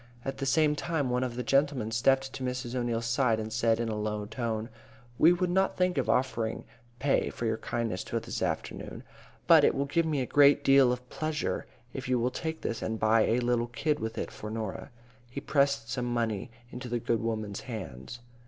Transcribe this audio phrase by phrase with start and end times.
[0.25, 2.73] At the same time one of the gentlemen stepped to Mrs.
[2.73, 4.67] O'Neil's side and said in a low tone,
[5.19, 6.65] "We would not think of offering
[6.97, 9.03] pay for your kindness to us this afternoon,
[9.45, 12.81] but it will give me a great deal of pleasure if you will take this
[12.81, 14.89] and buy a little kid with it for Norah."
[15.29, 18.21] He pressed some money into the good woman's hands.